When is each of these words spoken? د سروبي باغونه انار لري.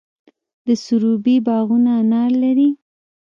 د 0.65 0.67
سروبي 0.83 1.35
باغونه 1.47 1.91
انار 2.01 2.31
لري. 2.43 2.69